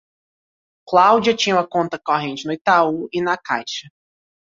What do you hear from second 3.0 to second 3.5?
e na